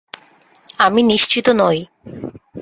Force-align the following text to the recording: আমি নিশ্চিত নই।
আমি 0.79 1.01
নিশ্চিত 1.03 1.47
নই। 1.57 1.77